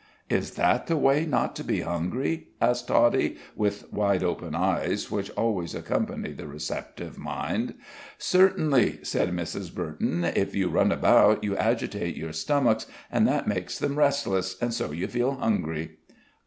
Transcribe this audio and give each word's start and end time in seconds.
"Is 0.31 0.55
that 0.55 0.87
the 0.87 0.97
way 0.97 1.27
not 1.27 1.55
to 1.57 1.63
be 1.63 1.81
hungry?" 1.81 2.47
asked 2.59 2.87
Toddie, 2.87 3.37
with 3.55 3.93
wide 3.93 4.23
open 4.23 4.55
eyes, 4.55 5.11
which 5.11 5.29
always 5.37 5.75
accompany 5.75 6.31
the 6.33 6.47
receptive 6.47 7.19
mind. 7.19 7.75
"Certainly," 8.17 9.01
said 9.03 9.31
Mrs. 9.31 9.71
Burton. 9.71 10.23
"If 10.23 10.55
you 10.55 10.69
run 10.69 10.91
about, 10.91 11.43
you 11.43 11.55
agitate 11.55 12.17
your 12.17 12.33
stomachs, 12.33 12.87
and 13.11 13.27
that 13.27 13.47
makes 13.47 13.77
them 13.77 13.95
restless, 13.99 14.57
and 14.59 14.73
so 14.73 14.89
you 14.91 15.05
feel 15.07 15.35
hungry." 15.35 15.97